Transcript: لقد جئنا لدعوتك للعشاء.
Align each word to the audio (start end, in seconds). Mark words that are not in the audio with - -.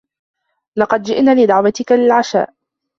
لقد 0.75 1.01
جئنا 1.03 1.43
لدعوتك 1.43 1.91
للعشاء. 1.91 2.53